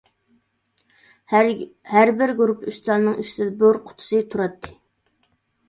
[1.91, 4.77] ھەربىر گۇرۇپپا ئۈستەلنىڭ ئۈستىدە بور قۇتىسى تۇراتتى.